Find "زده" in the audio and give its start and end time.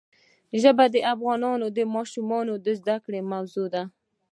2.79-2.95